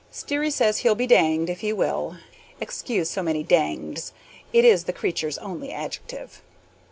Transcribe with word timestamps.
Sterry 0.09 0.49
says 0.49 0.79
he'll 0.79 0.95
be 0.95 1.05
danged 1.05 1.47
if 1.47 1.59
he 1.59 1.71
will. 1.71 2.17
(Excuse 2.59 3.07
so 3.07 3.21
many 3.21 3.43
DANGEDS. 3.43 4.13
It 4.51 4.65
is 4.65 4.85
the 4.85 4.93
creature's 4.93 5.37
only 5.37 5.71
adjective.) 5.71 6.41